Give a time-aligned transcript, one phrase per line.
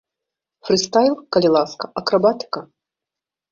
[0.69, 2.67] Фрыстайл, калі ласка акрабатыка.